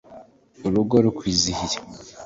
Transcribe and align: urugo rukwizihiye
urugo 0.65 0.95
rukwizihiye 1.05 1.77